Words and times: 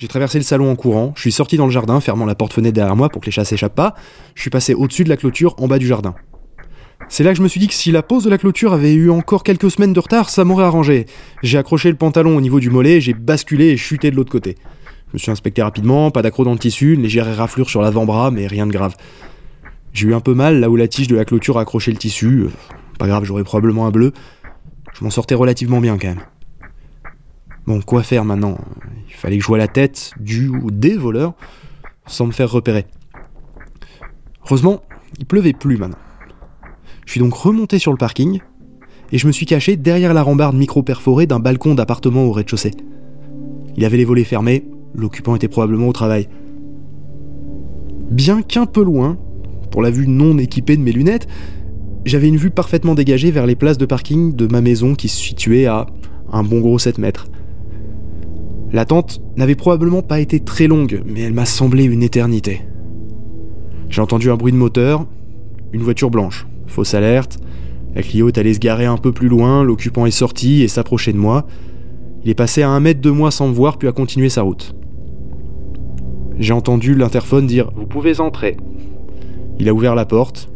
J'ai 0.00 0.08
traversé 0.08 0.38
le 0.38 0.44
salon 0.44 0.70
en 0.70 0.76
courant, 0.76 1.12
je 1.14 1.20
suis 1.20 1.30
sorti 1.30 1.58
dans 1.58 1.66
le 1.66 1.70
jardin, 1.70 2.00
fermant 2.00 2.24
la 2.24 2.34
porte-fenêtre 2.34 2.74
derrière 2.74 2.96
moi 2.96 3.10
pour 3.10 3.20
que 3.20 3.26
les 3.26 3.32
chats 3.32 3.44
s'échappent 3.44 3.74
pas. 3.74 3.94
Je 4.34 4.40
suis 4.40 4.48
passé 4.48 4.72
au-dessus 4.72 5.04
de 5.04 5.10
la 5.10 5.18
clôture 5.18 5.54
en 5.58 5.68
bas 5.68 5.78
du 5.78 5.86
jardin. 5.86 6.14
C'est 7.10 7.22
là 7.22 7.32
que 7.32 7.36
je 7.36 7.42
me 7.42 7.48
suis 7.48 7.60
dit 7.60 7.68
que 7.68 7.74
si 7.74 7.92
la 7.92 8.02
pose 8.02 8.24
de 8.24 8.30
la 8.30 8.38
clôture 8.38 8.72
avait 8.72 8.94
eu 8.94 9.10
encore 9.10 9.42
quelques 9.42 9.70
semaines 9.70 9.92
de 9.92 10.00
retard, 10.00 10.30
ça 10.30 10.42
m'aurait 10.42 10.64
arrangé. 10.64 11.04
J'ai 11.42 11.58
accroché 11.58 11.90
le 11.90 11.98
pantalon 11.98 12.34
au 12.34 12.40
niveau 12.40 12.60
du 12.60 12.70
mollet, 12.70 13.02
j'ai 13.02 13.12
basculé 13.12 13.66
et 13.66 13.76
chuté 13.76 14.10
de 14.10 14.16
l'autre 14.16 14.32
côté. 14.32 14.56
Je 15.08 15.16
me 15.16 15.18
suis 15.18 15.30
inspecté 15.30 15.60
rapidement, 15.60 16.10
pas 16.10 16.22
d'accro 16.22 16.44
dans 16.44 16.52
le 16.52 16.58
tissu, 16.58 16.94
une 16.94 17.02
légère 17.02 17.36
raflure 17.36 17.68
sur 17.68 17.82
l'avant-bras, 17.82 18.30
mais 18.30 18.46
rien 18.46 18.66
de 18.66 18.72
grave. 18.72 18.96
J'ai 19.92 20.08
eu 20.08 20.14
un 20.14 20.20
peu 20.20 20.32
mal 20.32 20.60
là 20.60 20.70
où 20.70 20.76
la 20.76 20.88
tige 20.88 21.08
de 21.08 21.16
la 21.16 21.26
clôture 21.26 21.58
a 21.58 21.60
accroché 21.60 21.90
le 21.90 21.98
tissu. 21.98 22.44
Euh, 22.44 22.50
pas 22.98 23.06
grave, 23.06 23.24
j'aurais 23.24 23.44
probablement 23.44 23.86
un 23.86 23.90
bleu. 23.90 24.14
Je 24.98 25.04
m'en 25.04 25.10
sortais 25.10 25.34
relativement 25.34 25.82
bien 25.82 25.98
quand 25.98 26.08
même. 26.08 26.20
Bon, 27.70 27.80
quoi 27.80 28.02
faire 28.02 28.24
maintenant? 28.24 28.58
Il 29.08 29.14
fallait 29.14 29.36
que 29.36 29.44
je 29.44 29.46
voie 29.46 29.56
la 29.56 29.68
tête 29.68 30.10
du 30.18 30.48
ou 30.48 30.72
des 30.72 30.96
voleurs 30.96 31.34
sans 32.04 32.26
me 32.26 32.32
faire 32.32 32.50
repérer. 32.50 32.84
Heureusement, 34.44 34.82
il 35.20 35.24
pleuvait 35.24 35.52
plus 35.52 35.76
maintenant. 35.76 36.00
Je 37.06 37.12
suis 37.12 37.20
donc 37.20 37.32
remonté 37.32 37.78
sur 37.78 37.92
le 37.92 37.96
parking 37.96 38.40
et 39.12 39.18
je 39.18 39.26
me 39.28 39.30
suis 39.30 39.46
caché 39.46 39.76
derrière 39.76 40.14
la 40.14 40.24
rambarde 40.24 40.56
micro-perforée 40.56 41.28
d'un 41.28 41.38
balcon 41.38 41.76
d'appartement 41.76 42.24
au 42.24 42.32
rez-de-chaussée. 42.32 42.72
Il 43.76 43.84
avait 43.84 43.98
les 43.98 44.04
volets 44.04 44.24
fermés, 44.24 44.64
l'occupant 44.92 45.36
était 45.36 45.46
probablement 45.46 45.86
au 45.86 45.92
travail. 45.92 46.28
Bien 48.10 48.42
qu'un 48.42 48.66
peu 48.66 48.82
loin, 48.82 49.16
pour 49.70 49.80
la 49.80 49.92
vue 49.92 50.08
non 50.08 50.38
équipée 50.38 50.76
de 50.76 50.82
mes 50.82 50.90
lunettes, 50.90 51.28
j'avais 52.04 52.26
une 52.26 52.36
vue 52.36 52.50
parfaitement 52.50 52.96
dégagée 52.96 53.30
vers 53.30 53.46
les 53.46 53.54
places 53.54 53.78
de 53.78 53.86
parking 53.86 54.34
de 54.34 54.48
ma 54.48 54.60
maison 54.60 54.96
qui 54.96 55.06
se 55.06 55.20
situait 55.20 55.66
à 55.66 55.86
un 56.32 56.42
bon 56.42 56.58
gros 56.58 56.80
7 56.80 56.98
mètres. 56.98 57.28
L'attente 58.72 59.20
n'avait 59.36 59.56
probablement 59.56 60.02
pas 60.02 60.20
été 60.20 60.40
très 60.40 60.66
longue, 60.66 61.02
mais 61.06 61.20
elle 61.20 61.34
m'a 61.34 61.44
semblé 61.44 61.84
une 61.84 62.02
éternité. 62.02 62.62
J'ai 63.88 64.00
entendu 64.00 64.30
un 64.30 64.36
bruit 64.36 64.52
de 64.52 64.56
moteur, 64.56 65.06
une 65.72 65.82
voiture 65.82 66.10
blanche, 66.10 66.46
fausse 66.66 66.94
alerte, 66.94 67.38
la 67.94 68.02
Clio 68.02 68.28
est 68.28 68.38
allée 68.38 68.54
se 68.54 68.60
garer 68.60 68.86
un 68.86 68.96
peu 68.96 69.10
plus 69.10 69.28
loin, 69.28 69.64
l'occupant 69.64 70.06
est 70.06 70.12
sorti 70.12 70.62
et 70.62 70.68
s'approchait 70.68 71.12
de 71.12 71.18
moi. 71.18 71.46
Il 72.22 72.30
est 72.30 72.34
passé 72.34 72.62
à 72.62 72.68
un 72.68 72.78
mètre 72.78 73.00
de 73.00 73.10
moi 73.10 73.32
sans 73.32 73.48
me 73.48 73.52
voir, 73.52 73.78
puis 73.78 73.88
a 73.88 73.92
continué 73.92 74.28
sa 74.28 74.42
route. 74.42 74.76
J'ai 76.38 76.52
entendu 76.52 76.94
l'interphone 76.94 77.46
dire 77.46 77.70
Vous 77.74 77.86
pouvez 77.86 78.20
entrer. 78.20 78.56
Il 79.58 79.68
a 79.68 79.74
ouvert 79.74 79.96
la 79.96 80.06
porte, 80.06 80.48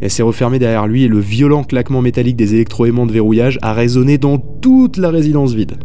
elle 0.00 0.10
s'est 0.10 0.22
refermée 0.22 0.60
derrière 0.60 0.86
lui 0.86 1.02
et 1.02 1.08
le 1.08 1.18
violent 1.18 1.64
claquement 1.64 2.00
métallique 2.00 2.36
des 2.36 2.54
électroaimants 2.54 3.06
de 3.06 3.12
verrouillage 3.12 3.58
a 3.62 3.72
résonné 3.72 4.16
dans 4.16 4.38
toute 4.38 4.96
la 4.96 5.10
résidence 5.10 5.54
vide. 5.54 5.78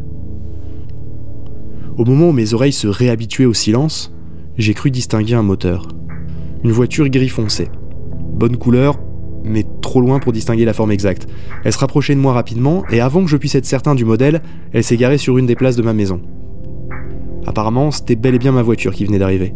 Au 1.95 2.05
moment 2.05 2.29
où 2.29 2.31
mes 2.31 2.55
oreilles 2.55 2.73
se 2.73 2.87
réhabituaient 2.87 3.45
au 3.45 3.53
silence, 3.53 4.11
j'ai 4.57 4.73
cru 4.73 4.89
distinguer 4.89 5.35
un 5.35 5.43
moteur. 5.43 5.87
Une 6.63 6.71
voiture 6.71 7.07
gris 7.09 7.29
foncé. 7.29 7.69
Bonne 8.33 8.57
couleur, 8.57 8.97
mais 9.43 9.63
trop 9.81 10.01
loin 10.01 10.19
pour 10.19 10.33
distinguer 10.33 10.65
la 10.65 10.73
forme 10.73 10.91
exacte. 10.91 11.27
Elle 11.63 11.71
se 11.71 11.77
rapprochait 11.77 12.15
de 12.15 12.19
moi 12.19 12.33
rapidement, 12.33 12.83
et 12.89 12.99
avant 12.99 13.23
que 13.23 13.29
je 13.29 13.37
puisse 13.37 13.53
être 13.53 13.65
certain 13.65 13.93
du 13.93 14.05
modèle, 14.05 14.41
elle 14.71 14.83
s'est 14.83 14.97
garée 14.97 15.19
sur 15.19 15.37
une 15.37 15.45
des 15.45 15.55
places 15.55 15.75
de 15.75 15.83
ma 15.83 15.93
maison. 15.93 16.19
Apparemment, 17.45 17.91
c'était 17.91 18.15
bel 18.15 18.33
et 18.33 18.39
bien 18.39 18.53
ma 18.53 18.63
voiture 18.63 18.93
qui 18.93 19.05
venait 19.05 19.19
d'arriver. 19.19 19.53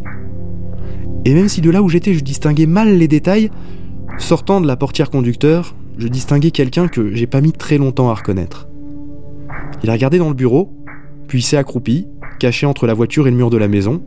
Et 1.26 1.34
même 1.34 1.48
si 1.48 1.62
de 1.62 1.72
là 1.72 1.82
où 1.82 1.90
j'étais 1.90 2.14
je 2.14 2.24
distinguais 2.24 2.68
mal 2.68 2.98
les 2.98 3.08
détails, 3.08 3.50
sortant 4.20 4.62
de 4.62 4.68
la 4.68 4.76
portière 4.76 5.10
conducteur, 5.10 5.76
je 5.98 6.08
distinguais 6.08 6.52
quelqu'un 6.52 6.88
que 6.88 7.16
j'ai 7.16 7.28
pas 7.28 7.42
mis 7.42 7.52
très 7.54 7.80
longtemps 7.80 8.10
à 8.10 8.14
reconnaître. 8.14 8.68
Il 9.84 9.90
a 9.90 9.94
regardé 9.94 10.20
dans 10.20 10.30
le 10.30 10.36
bureau, 10.36 10.72
puis 11.28 11.42
s'est 11.42 11.58
accroupi, 11.58 12.08
caché 12.38 12.66
entre 12.66 12.88
la 12.88 12.94
voiture 12.94 13.28
et 13.28 13.32
le 13.32 13.38
mur 13.38 13.50
de 13.50 13.58
la 13.58 13.68
maison, 13.68 14.02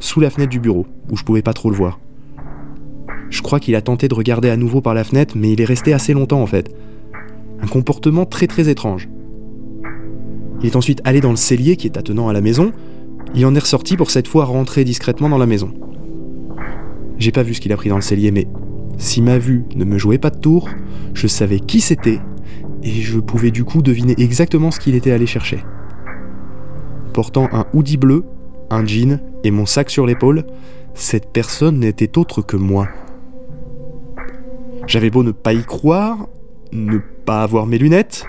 sous 0.00 0.20
la 0.20 0.30
fenêtre 0.30 0.50
du 0.50 0.60
bureau, 0.60 0.86
où 1.10 1.16
je 1.16 1.24
pouvais 1.24 1.42
pas 1.42 1.52
trop 1.52 1.70
le 1.70 1.76
voir. 1.76 2.00
Je 3.30 3.40
crois 3.40 3.60
qu'il 3.60 3.74
a 3.76 3.80
tenté 3.80 4.08
de 4.08 4.14
regarder 4.14 4.50
à 4.50 4.56
nouveau 4.56 4.80
par 4.80 4.94
la 4.94 5.04
fenêtre, 5.04 5.34
mais 5.36 5.52
il 5.52 5.60
est 5.60 5.66
resté 5.66 5.92
assez 5.92 6.12
longtemps 6.12 6.42
en 6.42 6.46
fait. 6.46 6.74
Un 7.60 7.66
comportement 7.66 8.26
très 8.26 8.46
très 8.46 8.68
étrange. 8.68 9.08
Il 10.60 10.66
est 10.66 10.76
ensuite 10.76 11.00
allé 11.04 11.20
dans 11.20 11.30
le 11.30 11.36
cellier 11.36 11.76
qui 11.76 11.86
est 11.86 11.96
attenant 11.96 12.28
à 12.28 12.32
la 12.32 12.40
maison, 12.40 12.72
il 13.34 13.46
en 13.46 13.54
est 13.54 13.60
ressorti 13.60 13.96
pour 13.96 14.10
cette 14.10 14.28
fois 14.28 14.44
rentrer 14.44 14.84
discrètement 14.84 15.28
dans 15.28 15.38
la 15.38 15.46
maison. 15.46 15.72
J'ai 17.18 17.32
pas 17.32 17.42
vu 17.42 17.54
ce 17.54 17.60
qu'il 17.60 17.72
a 17.72 17.76
pris 17.76 17.88
dans 17.88 17.96
le 17.96 18.02
cellier, 18.02 18.30
mais 18.30 18.46
si 18.98 19.22
ma 19.22 19.38
vue 19.38 19.64
ne 19.74 19.84
me 19.84 19.98
jouait 19.98 20.18
pas 20.18 20.30
de 20.30 20.38
tour, 20.38 20.68
je 21.14 21.26
savais 21.26 21.60
qui 21.60 21.80
c'était, 21.80 22.20
et 22.82 22.90
je 22.90 23.18
pouvais 23.18 23.50
du 23.50 23.64
coup 23.64 23.80
deviner 23.80 24.14
exactement 24.18 24.70
ce 24.70 24.80
qu'il 24.80 24.94
était 24.94 25.12
allé 25.12 25.26
chercher. 25.26 25.64
Portant 27.12 27.48
un 27.52 27.66
hoodie 27.74 27.98
bleu, 27.98 28.24
un 28.70 28.86
jean 28.86 29.20
et 29.44 29.50
mon 29.50 29.66
sac 29.66 29.90
sur 29.90 30.06
l'épaule, 30.06 30.44
cette 30.94 31.30
personne 31.32 31.80
n'était 31.80 32.18
autre 32.18 32.42
que 32.42 32.56
moi. 32.56 32.88
J'avais 34.86 35.10
beau 35.10 35.22
ne 35.22 35.30
pas 35.30 35.52
y 35.52 35.62
croire, 35.64 36.28
ne 36.72 36.98
pas 36.98 37.42
avoir 37.42 37.66
mes 37.66 37.78
lunettes, 37.78 38.24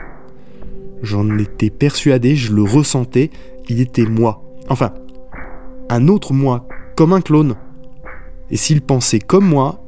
j'en 1.01 1.38
étais 1.38 1.69
persuadé, 1.69 2.35
je 2.35 2.53
le 2.53 2.63
ressentais, 2.63 3.31
il 3.69 3.79
était 3.79 4.05
moi. 4.05 4.44
Enfin, 4.69 4.94
un 5.89 6.07
autre 6.07 6.33
moi, 6.33 6.67
comme 6.95 7.13
un 7.13 7.21
clone. 7.21 7.55
Et 8.50 8.57
s'il 8.57 8.81
pensait 8.81 9.19
comme 9.19 9.45
moi, 9.45 9.83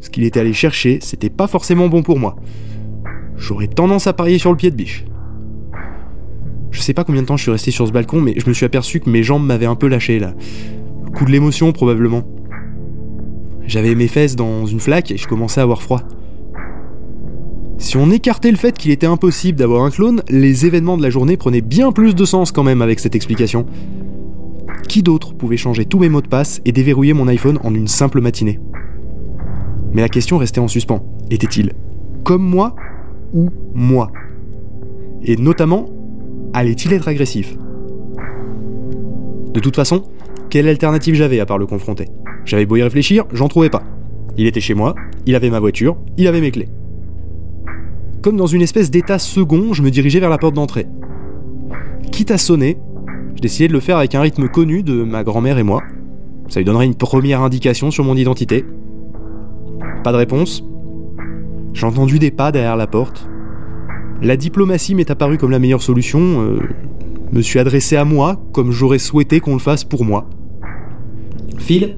ce 0.00 0.10
qu'il 0.10 0.24
était 0.24 0.40
allé 0.40 0.52
chercher, 0.52 0.98
c'était 1.00 1.30
pas 1.30 1.46
forcément 1.46 1.88
bon 1.88 2.02
pour 2.02 2.18
moi. 2.18 2.36
J'aurais 3.36 3.68
tendance 3.68 4.06
à 4.06 4.12
parier 4.12 4.38
sur 4.38 4.50
le 4.50 4.56
pied 4.56 4.70
de 4.70 4.76
biche. 4.76 5.04
Je 6.72 6.80
sais 6.80 6.94
pas 6.94 7.04
combien 7.04 7.22
de 7.22 7.26
temps 7.26 7.36
je 7.36 7.42
suis 7.42 7.52
resté 7.52 7.70
sur 7.70 7.86
ce 7.86 7.92
balcon, 7.92 8.20
mais 8.20 8.34
je 8.36 8.48
me 8.48 8.54
suis 8.54 8.66
aperçu 8.66 8.98
que 8.98 9.08
mes 9.08 9.22
jambes 9.22 9.44
m'avaient 9.46 9.66
un 9.66 9.76
peu 9.76 9.86
lâché 9.86 10.18
là. 10.18 10.34
Coup 11.14 11.26
de 11.26 11.30
l'émotion 11.30 11.70
probablement. 11.72 12.24
J'avais 13.66 13.94
mes 13.94 14.08
fesses 14.08 14.34
dans 14.34 14.66
une 14.66 14.80
flaque 14.80 15.10
et 15.10 15.16
je 15.16 15.28
commençais 15.28 15.60
à 15.60 15.62
avoir 15.62 15.82
froid. 15.82 16.02
Si 17.76 17.96
on 17.96 18.10
écartait 18.10 18.50
le 18.50 18.56
fait 18.56 18.76
qu'il 18.76 18.90
était 18.90 19.06
impossible 19.06 19.58
d'avoir 19.58 19.84
un 19.84 19.90
clone, 19.90 20.22
les 20.28 20.66
événements 20.66 20.96
de 20.96 21.02
la 21.02 21.10
journée 21.10 21.36
prenaient 21.36 21.60
bien 21.60 21.92
plus 21.92 22.14
de 22.14 22.24
sens 22.24 22.52
quand 22.52 22.62
même 22.62 22.80
avec 22.80 23.00
cette 23.00 23.14
explication. 23.14 23.66
Qui 24.88 25.02
d'autre 25.02 25.34
pouvait 25.34 25.56
changer 25.56 25.84
tous 25.84 25.98
mes 25.98 26.08
mots 26.08 26.22
de 26.22 26.28
passe 26.28 26.60
et 26.64 26.72
déverrouiller 26.72 27.12
mon 27.12 27.28
iPhone 27.28 27.58
en 27.64 27.74
une 27.74 27.88
simple 27.88 28.20
matinée? 28.20 28.58
Mais 29.92 30.00
la 30.00 30.08
question 30.08 30.38
restait 30.38 30.60
en 30.60 30.68
suspens. 30.68 31.04
Était-il 31.30 31.72
comme 32.24 32.42
moi 32.42 32.76
ou 33.34 33.50
moi? 33.74 34.10
Et 35.24 35.36
notamment, 35.36 35.86
allait-il 36.52 36.92
être 36.92 37.08
agressif? 37.08 37.56
De 39.52 39.60
toute 39.60 39.76
façon, 39.76 40.04
quelle 40.50 40.68
alternative 40.68 41.14
j'avais 41.14 41.40
à 41.40 41.46
part 41.46 41.58
le 41.58 41.66
confronter? 41.66 42.06
J'avais 42.44 42.66
beau 42.66 42.76
y 42.76 42.82
réfléchir, 42.82 43.24
j'en 43.32 43.48
trouvais 43.48 43.70
pas. 43.70 43.82
Il 44.36 44.46
était 44.46 44.60
chez 44.60 44.74
moi, 44.74 44.94
il 45.26 45.34
avait 45.34 45.50
ma 45.50 45.60
voiture, 45.60 45.96
il 46.16 46.26
avait 46.26 46.40
mes 46.40 46.50
clés. 46.50 46.68
Comme 48.22 48.36
dans 48.36 48.46
une 48.46 48.62
espèce 48.62 48.90
d'état 48.90 49.18
second, 49.18 49.72
je 49.72 49.82
me 49.82 49.90
dirigeais 49.90 50.20
vers 50.20 50.30
la 50.30 50.38
porte 50.38 50.54
d'entrée. 50.54 50.86
Quitte 52.10 52.30
à 52.30 52.38
sonner, 52.38 52.78
je 53.34 53.40
décidais 53.40 53.68
de 53.68 53.72
le 53.72 53.80
faire 53.80 53.98
avec 53.98 54.14
un 54.14 54.20
rythme 54.20 54.48
connu 54.48 54.82
de 54.82 55.02
ma 55.02 55.24
grand-mère 55.24 55.58
et 55.58 55.62
moi. 55.62 55.82
Ça 56.48 56.60
lui 56.60 56.64
donnerait 56.64 56.86
une 56.86 56.94
première 56.94 57.42
indication 57.42 57.90
sur 57.90 58.04
mon 58.04 58.16
identité. 58.16 58.64
Pas 60.04 60.12
de 60.12 60.18
réponse. 60.18 60.64
J'ai 61.72 61.86
entendu 61.86 62.18
des 62.18 62.30
pas 62.30 62.52
derrière 62.52 62.76
la 62.76 62.86
porte. 62.86 63.28
La 64.22 64.36
diplomatie 64.36 64.94
m'est 64.94 65.10
apparue 65.10 65.36
comme 65.36 65.50
la 65.50 65.58
meilleure 65.58 65.82
solution. 65.82 66.20
Euh, 66.42 66.60
me 67.32 67.42
suis 67.42 67.58
adressé 67.58 67.96
à 67.96 68.04
moi 68.04 68.40
comme 68.52 68.70
j'aurais 68.70 69.00
souhaité 69.00 69.40
qu'on 69.40 69.54
le 69.54 69.58
fasse 69.58 69.82
pour 69.82 70.04
moi. 70.04 70.28
Phil 71.58 71.96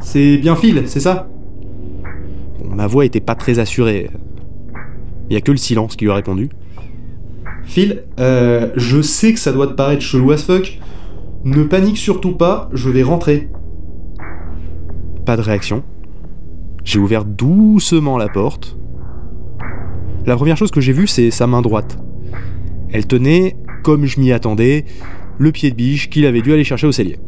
C'est 0.00 0.36
bien 0.36 0.54
Phil, 0.54 0.82
c'est 0.86 1.00
ça? 1.00 1.30
Ma 2.62 2.86
voix 2.86 3.06
était 3.06 3.20
pas 3.20 3.34
très 3.34 3.58
assurée. 3.58 4.10
Il 5.30 5.34
y 5.34 5.36
a 5.36 5.40
que 5.40 5.50
le 5.50 5.56
silence 5.56 5.96
qui 5.96 6.04
lui 6.04 6.10
a 6.10 6.14
répondu. 6.14 6.50
Phil, 7.64 8.04
euh, 8.20 8.70
je 8.76 9.00
sais 9.00 9.32
que 9.32 9.38
ça 9.38 9.52
doit 9.52 9.66
te 9.66 9.72
paraître 9.72 10.02
chelou 10.02 10.32
as 10.32 10.44
fuck. 10.44 10.78
Ne 11.44 11.62
panique 11.62 11.96
surtout 11.96 12.32
pas, 12.32 12.68
je 12.74 12.90
vais 12.90 13.02
rentrer. 13.02 13.48
Pas 15.24 15.38
de 15.38 15.42
réaction. 15.42 15.84
J'ai 16.84 16.98
ouvert 16.98 17.24
doucement 17.24 18.18
la 18.18 18.28
porte. 18.28 18.76
La 20.26 20.34
première 20.34 20.56
chose 20.56 20.72
que 20.72 20.80
j'ai 20.80 20.92
vue, 20.92 21.06
c'est 21.06 21.30
sa 21.30 21.46
main 21.46 21.62
droite. 21.62 21.98
Elle 22.90 23.06
tenait, 23.06 23.56
comme 23.84 24.06
je 24.06 24.18
m'y 24.18 24.32
attendais, 24.32 24.84
le 25.38 25.52
pied 25.52 25.70
de 25.70 25.76
biche 25.76 26.10
qu'il 26.10 26.26
avait 26.26 26.42
dû 26.42 26.52
aller 26.52 26.64
chercher 26.64 26.88
au 26.88 26.92
cellier. 26.92 27.18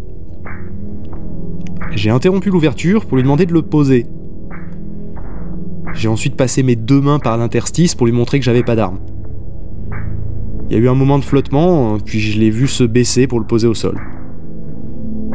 J'ai 1.95 2.11
interrompu 2.11 2.51
l'ouverture 2.51 3.07
pour 3.07 3.17
lui 3.17 3.23
demander 3.23 3.47
de 3.47 3.53
le 3.53 3.63
poser. 3.63 4.07
J'ai 5.95 6.09
ensuite 6.09 6.37
passé 6.37 6.65
mes 6.65 6.75
deux 6.75 7.01
mains 7.01 7.21
par 7.21 7.37
l'interstice 7.37 7.95
pour 7.95 8.07
lui 8.07 8.13
montrer 8.13 8.41
que 8.41 8.45
j'avais 8.45 8.65
pas 8.65 8.75
d'arme. 8.75 8.99
Il 10.69 10.77
y 10.77 10.77
a 10.77 10.83
eu 10.83 10.89
un 10.89 10.95
moment 10.95 11.21
de 11.21 11.25
flottement, 11.25 11.99
puis 11.99 12.19
je 12.19 12.39
l'ai 12.39 12.51
vu 12.51 12.67
se 12.67 12.85
baisser 12.85 13.27
pour 13.27 13.39
le 13.39 13.47
poser 13.47 13.69
au 13.69 13.75
sol. 13.75 13.99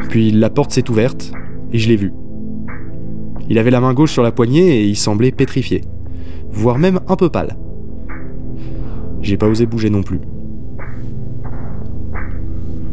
Puis 0.09 0.31
la 0.31 0.49
porte 0.49 0.71
s'est 0.71 0.89
ouverte, 0.89 1.31
et 1.71 1.79
je 1.79 1.87
l'ai 1.87 1.95
vu. 1.95 2.11
Il 3.49 3.57
avait 3.57 3.71
la 3.71 3.79
main 3.79 3.93
gauche 3.93 4.11
sur 4.11 4.21
la 4.21 4.31
poignée 4.31 4.81
et 4.81 4.85
il 4.85 4.95
semblait 4.95 5.31
pétrifié, 5.31 5.81
voire 6.53 6.77
même 6.77 6.99
un 7.07 7.15
peu 7.15 7.29
pâle. 7.29 7.57
J'ai 9.21 9.37
pas 9.37 9.47
osé 9.47 9.65
bouger 9.65 9.89
non 9.89 10.03
plus. 10.03 10.19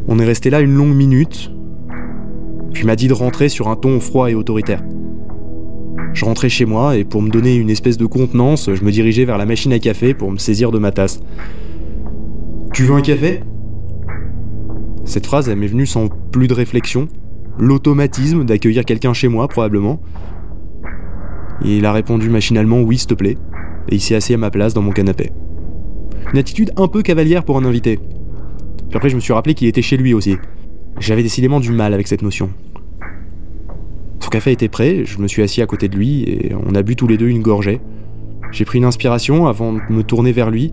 On 0.08 0.18
est 0.18 0.24
resté 0.24 0.50
là 0.50 0.60
une 0.60 0.74
longue 0.74 0.94
minute, 0.94 1.52
puis 2.72 2.84
m'a 2.84 2.96
dit 2.96 3.08
de 3.08 3.12
rentrer 3.12 3.48
sur 3.48 3.68
un 3.68 3.76
ton 3.76 4.00
froid 4.00 4.30
et 4.30 4.34
autoritaire. 4.34 4.82
Je 6.12 6.24
rentrais 6.24 6.48
chez 6.48 6.64
moi 6.64 6.96
et 6.96 7.04
pour 7.04 7.22
me 7.22 7.30
donner 7.30 7.54
une 7.54 7.70
espèce 7.70 7.96
de 7.96 8.06
contenance, 8.06 8.70
je 8.72 8.84
me 8.84 8.90
dirigeais 8.90 9.24
vers 9.24 9.38
la 9.38 9.46
machine 9.46 9.72
à 9.72 9.78
café 9.78 10.14
pour 10.14 10.32
me 10.32 10.38
saisir 10.38 10.72
de 10.72 10.78
ma 10.78 10.90
tasse. 10.90 11.20
Tu 12.72 12.82
veux 12.84 12.94
un 12.94 13.02
café? 13.02 13.40
Cette 15.04 15.26
phrase, 15.26 15.48
elle 15.48 15.58
m'est 15.58 15.66
venue 15.66 15.86
sans 15.86 16.08
plus 16.08 16.48
de 16.48 16.54
réflexion. 16.54 17.08
L'automatisme 17.58 18.44
d'accueillir 18.44 18.84
quelqu'un 18.84 19.12
chez 19.12 19.28
moi, 19.28 19.48
probablement. 19.48 20.00
Il 21.62 21.84
a 21.84 21.92
répondu 21.92 22.30
machinalement 22.30 22.80
oui, 22.80 22.98
s'il 22.98 23.08
te 23.08 23.14
plaît. 23.14 23.36
Et 23.88 23.96
il 23.96 24.00
s'est 24.00 24.14
assis 24.14 24.34
à 24.34 24.38
ma 24.38 24.50
place 24.50 24.74
dans 24.74 24.82
mon 24.82 24.92
canapé. 24.92 25.32
Une 26.32 26.38
attitude 26.38 26.72
un 26.76 26.86
peu 26.86 27.02
cavalière 27.02 27.44
pour 27.44 27.56
un 27.58 27.64
invité. 27.64 27.98
Puis 28.88 28.96
après, 28.96 29.08
je 29.08 29.16
me 29.16 29.20
suis 29.20 29.32
rappelé 29.32 29.54
qu'il 29.54 29.68
était 29.68 29.82
chez 29.82 29.96
lui 29.96 30.14
aussi. 30.14 30.36
J'avais 30.98 31.22
décidément 31.22 31.60
du 31.60 31.72
mal 31.72 31.94
avec 31.94 32.06
cette 32.06 32.22
notion. 32.22 32.50
Son 34.20 34.28
café 34.28 34.52
était 34.52 34.68
prêt, 34.68 35.04
je 35.04 35.18
me 35.18 35.26
suis 35.26 35.42
assis 35.42 35.62
à 35.62 35.66
côté 35.66 35.88
de 35.88 35.96
lui 35.96 36.22
et 36.22 36.52
on 36.54 36.74
a 36.74 36.82
bu 36.82 36.94
tous 36.94 37.08
les 37.08 37.16
deux 37.16 37.28
une 37.28 37.42
gorgée. 37.42 37.80
J'ai 38.52 38.64
pris 38.64 38.78
une 38.78 38.84
inspiration 38.84 39.46
avant 39.46 39.72
de 39.72 39.80
me 39.88 40.02
tourner 40.02 40.32
vers 40.32 40.50
lui 40.50 40.72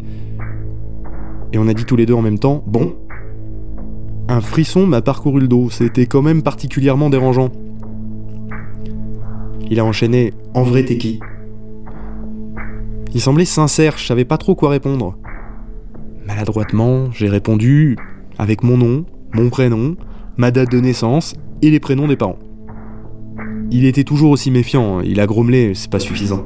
et 1.53 1.57
on 1.57 1.67
a 1.67 1.73
dit 1.73 1.85
tous 1.85 1.95
les 1.95 2.05
deux 2.05 2.13
en 2.13 2.21
même 2.21 2.39
temps 2.39 2.63
Bon. 2.67 2.95
Un 4.27 4.41
frisson 4.41 4.85
m'a 4.85 5.01
parcouru 5.01 5.39
le 5.39 5.47
dos, 5.47 5.69
c'était 5.69 6.05
quand 6.05 6.21
même 6.21 6.43
particulièrement 6.43 7.09
dérangeant. 7.09 7.49
Il 9.71 9.79
a 9.79 9.85
enchaîné 9.85 10.33
En 10.53 10.63
vrai, 10.63 10.83
t'es 10.83 10.97
qui? 10.97 11.19
Il 13.17 13.21
semblait 13.21 13.45
sincère, 13.45 13.97
je 13.97 14.05
savais 14.05 14.25
pas 14.25 14.37
trop 14.37 14.53
quoi 14.53 14.69
répondre. 14.69 15.17
Maladroitement, 16.27 17.09
j'ai 17.09 17.27
répondu 17.27 17.97
avec 18.37 18.61
mon 18.61 18.77
nom, 18.77 19.05
mon 19.33 19.49
prénom, 19.49 19.95
ma 20.37 20.51
date 20.51 20.71
de 20.71 20.79
naissance 20.79 21.33
et 21.63 21.71
les 21.71 21.79
prénoms 21.79 22.07
des 22.07 22.15
parents. 22.15 22.37
Il 23.71 23.85
était 23.85 24.03
toujours 24.03 24.29
aussi 24.29 24.51
méfiant, 24.51 25.01
il 25.01 25.19
a 25.19 25.25
grommelé, 25.25 25.73
c'est 25.73 25.89
pas 25.89 25.97
suffisant. 25.97 26.45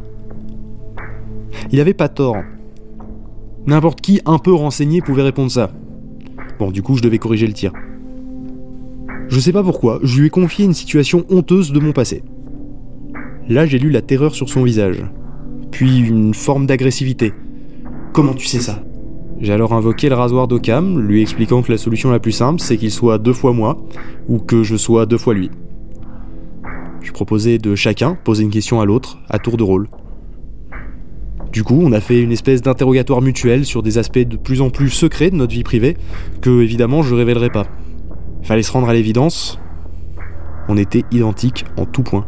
Il 1.73 1.81
avait 1.81 1.93
pas 1.93 2.07
tort. 2.07 2.37
N'importe 3.65 3.99
qui 3.99 4.21
un 4.25 4.37
peu 4.37 4.53
renseigné 4.53 5.01
pouvait 5.01 5.23
répondre 5.23 5.51
ça. 5.51 5.71
Bon, 6.57 6.71
du 6.71 6.81
coup, 6.81 6.95
je 6.95 7.03
devais 7.03 7.17
corriger 7.17 7.47
le 7.47 7.53
tir. 7.53 7.73
Je 9.27 9.39
sais 9.41 9.51
pas 9.51 9.61
pourquoi, 9.61 9.99
je 10.03 10.21
lui 10.21 10.27
ai 10.27 10.29
confié 10.29 10.63
une 10.63 10.73
situation 10.73 11.25
honteuse 11.29 11.73
de 11.73 11.81
mon 11.81 11.91
passé. 11.91 12.23
Là, 13.49 13.65
j'ai 13.65 13.77
lu 13.77 13.89
la 13.89 14.01
terreur 14.01 14.33
sur 14.33 14.47
son 14.47 14.63
visage, 14.63 15.03
puis 15.71 15.99
une 15.99 16.33
forme 16.33 16.65
d'agressivité. 16.65 17.33
Comment 18.13 18.33
tu 18.33 18.45
sais 18.45 18.59
ça? 18.59 18.83
J'ai 19.39 19.53
alors 19.53 19.73
invoqué 19.73 20.09
le 20.09 20.15
rasoir 20.15 20.47
d'Occam, 20.47 20.99
lui 20.99 21.21
expliquant 21.21 21.63
que 21.63 21.71
la 21.71 21.77
solution 21.77 22.11
la 22.11 22.19
plus 22.19 22.31
simple, 22.31 22.59
c'est 22.59 22.77
qu'il 22.77 22.91
soit 22.91 23.17
deux 23.17 23.33
fois 23.33 23.53
moi, 23.53 23.77
ou 24.27 24.37
que 24.37 24.61
je 24.61 24.75
sois 24.75 25.07
deux 25.07 25.17
fois 25.17 25.33
lui. 25.33 25.49
Je 27.01 27.11
proposais 27.11 27.57
de 27.57 27.73
chacun 27.73 28.15
poser 28.23 28.43
une 28.43 28.51
question 28.51 28.79
à 28.81 28.85
l'autre, 28.85 29.17
à 29.29 29.39
tour 29.39 29.57
de 29.57 29.63
rôle. 29.63 29.89
Du 31.51 31.63
coup, 31.63 31.81
on 31.81 31.91
a 31.91 31.99
fait 31.99 32.21
une 32.21 32.31
espèce 32.31 32.61
d'interrogatoire 32.61 33.21
mutuel 33.21 33.65
sur 33.65 33.81
des 33.81 33.97
aspects 33.97 34.19
de 34.19 34.37
plus 34.37 34.61
en 34.61 34.69
plus 34.69 34.89
secrets 34.89 35.31
de 35.31 35.35
notre 35.35 35.53
vie 35.53 35.63
privée, 35.63 35.97
que 36.41 36.61
évidemment 36.61 37.01
je 37.01 37.15
révélerai 37.15 37.49
pas. 37.49 37.65
Fallait 38.43 38.63
se 38.63 38.71
rendre 38.71 38.89
à 38.89 38.93
l'évidence, 38.93 39.59
on 40.69 40.77
était 40.77 41.03
identiques 41.11 41.65
en 41.77 41.85
tout 41.85 42.03
point. 42.03 42.25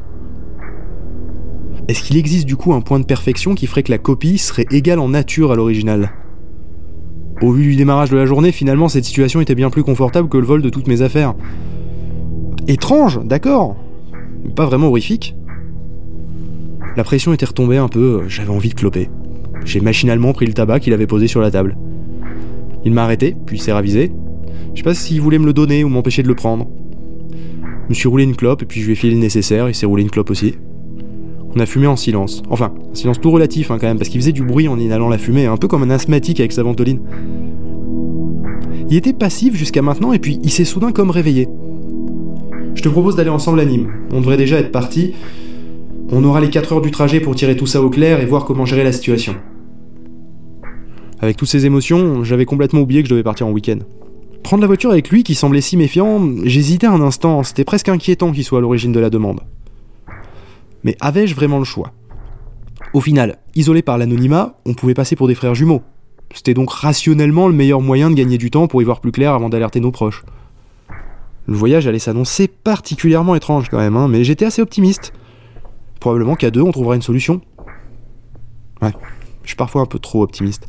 Est-ce 1.90 2.02
qu'il 2.02 2.16
existe 2.16 2.46
du 2.46 2.56
coup 2.56 2.74
un 2.74 2.80
point 2.80 3.00
de 3.00 3.06
perfection 3.06 3.56
qui 3.56 3.68
ferait 3.68 3.84
que 3.84 3.92
la 3.92 3.98
copie 3.98 4.38
serait 4.38 4.66
égale 4.72 5.00
en 5.00 5.10
nature 5.10 5.52
à 5.52 5.56
l'original? 5.56 6.14
Au 7.42 7.52
vu 7.52 7.64
du 7.64 7.76
démarrage 7.76 8.10
de 8.10 8.16
la 8.16 8.26
journée, 8.26 8.54
finalement 8.54 8.88
cette 8.88 9.04
situation 9.04 9.42
était 9.42 9.54
bien 9.54 9.70
plus 9.70 9.84
confortable 9.84 10.30
que 10.30 10.38
le 10.38 10.46
vol 10.46 10.62
de 10.62 10.70
toutes 10.70 10.88
mes 10.88 11.02
affaires. 11.02 11.34
Étrange, 12.70 13.20
d'accord, 13.26 13.76
pas 14.56 14.66
vraiment 14.66 14.88
horrifique. 14.88 15.36
La 16.96 17.04
pression 17.04 17.34
était 17.34 17.46
retombée 17.46 17.76
un 17.76 17.90
peu, 17.90 18.24
j'avais 18.30 18.50
envie 18.50 18.70
de 18.70 18.76
cloper. 18.76 19.10
J'ai 19.66 19.82
machinalement 19.82 20.32
pris 20.32 20.46
le 20.46 20.54
tabac 20.54 20.80
qu'il 20.80 20.94
avait 20.94 21.08
posé 21.08 21.28
sur 21.28 21.42
la 21.42 21.52
table. 21.52 21.78
Il 22.86 22.94
m'a 22.94 23.04
arrêté, 23.04 23.36
puis 23.46 23.60
s'est 23.60 23.74
ravisé. 23.74 24.14
Je 24.74 24.78
sais 24.78 24.84
pas 24.84 24.94
s'il 24.94 25.20
voulait 25.20 25.40
me 25.40 25.46
le 25.46 25.54
donner 25.54 25.84
ou 25.84 25.90
m'empêcher 25.90 26.24
de 26.24 26.30
le 26.30 26.36
prendre. 26.36 26.70
Je 27.32 27.90
me 27.90 27.94
suis 27.94 28.08
roulé 28.08 28.24
une 28.24 28.38
clope 28.38 28.62
et 28.62 28.66
puis 28.66 28.80
je 28.80 28.86
lui 28.86 28.94
ai 28.94 28.96
filé 28.96 29.14
le 29.16 29.20
nécessaire, 29.20 29.68
il 29.68 29.76
s'est 29.76 29.86
roulé 29.86 30.04
une 30.04 30.10
clope 30.10 30.30
aussi. 30.30 30.56
On 31.56 31.60
a 31.60 31.66
fumé 31.66 31.88
en 31.88 31.96
silence. 31.96 32.42
Enfin, 32.50 32.74
un 32.92 32.96
silence 32.96 33.22
tout 33.22 33.30
relatif 33.30 33.70
hein, 33.70 33.78
quand 33.80 33.88
même, 33.88 33.98
parce 33.98 34.10
qu'il 34.10 34.20
faisait 34.20 34.32
du 34.32 34.44
bruit 34.44 34.68
en 34.68 34.80
inhalant 34.80 35.10
la 35.10 35.18
fumée, 35.18 35.46
un 35.46 35.58
peu 35.58 35.68
comme 35.68 35.84
un 35.84 35.90
asthmatique 35.90 36.40
avec 36.40 36.52
sa 36.52 36.64
ventoline. 36.64 37.00
Il 38.90 38.98
était 38.98 39.14
passif 39.14 39.56
jusqu'à 39.56 39.82
maintenant 39.82 40.14
et 40.14 40.20
puis 40.20 40.40
il 40.44 40.50
s'est 40.50 40.66
soudain 40.66 40.92
comme 40.92 41.12
réveillé. 41.12 41.48
Je 42.76 42.82
te 42.82 42.90
propose 42.90 43.16
d'aller 43.16 43.30
ensemble 43.30 43.60
à 43.60 43.66
Nîmes. 43.66 43.90
On 44.12 44.20
devrait 44.20 44.38
déjà 44.38 44.60
être 44.60 44.72
parti. 44.72 45.14
On 46.12 46.24
aura 46.24 46.42
les 46.42 46.50
4 46.50 46.74
heures 46.74 46.82
du 46.82 46.92
trajet 46.92 47.20
pour 47.20 47.36
tirer 47.36 47.56
tout 47.56 47.68
ça 47.68 47.82
au 47.82 47.90
clair 47.90 48.20
et 48.20 48.26
voir 48.26 48.46
comment 48.46 48.66
gérer 48.66 48.84
la 48.84 48.92
situation. 48.92 49.36
Avec 51.22 51.38
toutes 51.38 51.50
ces 51.50 51.66
émotions, 51.66 52.24
j'avais 52.24 52.46
complètement 52.46 52.82
oublié 52.82 53.02
que 53.02 53.08
je 53.08 53.14
devais 53.14 53.24
partir 53.24 53.48
en 53.48 53.52
week-end. 53.52 53.80
Prendre 54.44 54.62
la 54.62 54.68
voiture 54.68 54.92
avec 54.92 55.10
lui 55.10 55.24
qui 55.24 55.36
semblait 55.36 55.62
si 55.62 55.78
méfiant, 55.78 56.22
j'hésitais 56.44 56.88
un 56.88 57.00
instant, 57.00 57.44
c'était 57.44 57.64
presque 57.64 57.88
inquiétant 57.88 58.32
qu'il 58.32 58.44
soit 58.44 58.58
à 58.58 58.62
l'origine 58.62 58.92
de 58.92 59.00
la 59.00 59.10
demande. 59.10 59.40
Mais 60.84 60.96
avais-je 61.00 61.36
vraiment 61.36 61.60
le 61.60 61.64
choix? 61.64 61.92
Au 62.94 63.02
final, 63.02 63.40
isolé 63.56 63.82
par 63.82 63.98
l'anonymat, 63.98 64.60
on 64.66 64.74
pouvait 64.74 64.94
passer 64.94 65.16
pour 65.16 65.28
des 65.28 65.36
frères 65.36 65.56
jumeaux. 65.56 65.82
C'était 66.34 66.54
donc 66.54 66.72
rationnellement 66.72 67.48
le 67.48 67.54
meilleur 67.54 67.82
moyen 67.82 68.10
de 68.10 68.16
gagner 68.16 68.38
du 68.38 68.52
temps 68.52 68.68
pour 68.68 68.82
y 68.82 68.86
voir 68.86 69.00
plus 69.00 69.12
clair 69.12 69.34
avant 69.34 69.50
d'alerter 69.50 69.80
nos 69.80 69.92
proches. 69.92 70.24
Le 71.46 71.56
voyage 71.56 71.88
allait 71.88 72.00
s'annoncer 72.00 72.48
particulièrement 72.48 73.36
étrange 73.36 73.70
quand 73.70 73.78
même, 73.78 73.98
hein, 73.98 74.08
mais 74.08 74.24
j'étais 74.24 74.46
assez 74.46 74.62
optimiste. 74.62 75.14
Probablement 76.00 76.36
qu'à 76.36 76.52
deux, 76.52 76.62
on 76.62 76.72
trouvera 76.72 76.96
une 76.96 77.02
solution. 77.02 77.42
Ouais, 78.82 78.94
je 79.44 79.50
suis 79.50 79.56
parfois 79.56 79.82
un 79.82 79.86
peu 79.86 80.00
trop 80.00 80.24
optimiste. 80.24 80.68